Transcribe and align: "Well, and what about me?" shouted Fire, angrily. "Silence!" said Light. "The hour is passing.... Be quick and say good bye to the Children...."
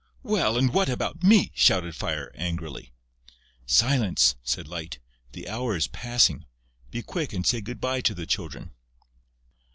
"Well, 0.23 0.57
and 0.57 0.73
what 0.73 0.89
about 0.89 1.21
me?" 1.21 1.51
shouted 1.53 1.95
Fire, 1.95 2.31
angrily. 2.33 2.91
"Silence!" 3.67 4.35
said 4.41 4.67
Light. 4.67 4.97
"The 5.33 5.47
hour 5.47 5.75
is 5.75 5.85
passing.... 5.85 6.47
Be 6.89 7.03
quick 7.03 7.33
and 7.33 7.45
say 7.45 7.61
good 7.61 7.79
bye 7.79 8.01
to 8.01 8.15
the 8.15 8.25
Children...." 8.25 8.71